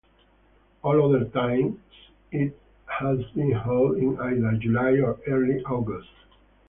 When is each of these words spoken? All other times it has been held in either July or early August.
All 0.81 1.05
other 1.13 1.25
times 1.25 1.77
it 2.31 2.57
has 2.87 3.19
been 3.35 3.51
held 3.51 3.97
in 3.99 4.19
either 4.19 4.53
July 4.57 4.93
or 4.99 5.15
early 5.27 5.63
August. 5.65 6.09